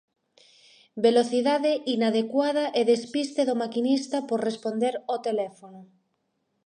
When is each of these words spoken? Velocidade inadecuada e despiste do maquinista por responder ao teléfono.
Velocidade 1.05 1.71
inadecuada 1.95 2.65
e 2.79 2.81
despiste 2.91 3.41
do 3.45 3.55
maquinista 3.63 4.17
por 4.29 4.39
responder 4.49 4.93
ao 5.09 5.17
teléfono. 5.27 5.81